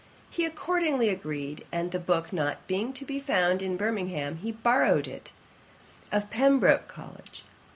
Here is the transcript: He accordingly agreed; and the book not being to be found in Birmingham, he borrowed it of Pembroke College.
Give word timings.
He 0.31 0.45
accordingly 0.45 1.09
agreed; 1.09 1.63
and 1.71 1.91
the 1.91 1.99
book 1.99 2.33
not 2.33 2.65
being 2.65 2.91
to 2.93 3.05
be 3.05 3.19
found 3.19 3.61
in 3.61 3.77
Birmingham, 3.77 4.37
he 4.37 4.51
borrowed 4.51 5.07
it 5.07 5.31
of 6.11 6.31
Pembroke 6.31 6.87
College. 6.87 7.43